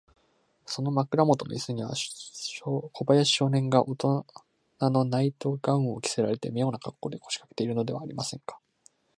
[0.65, 4.25] その枕もとのイスには、小林少年がおと
[4.79, 8.59] なのナイト・ガウンを着せられて、みょうなかっこうで、こしかけているではありませんか。